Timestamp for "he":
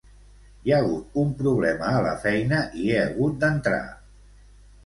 2.95-2.99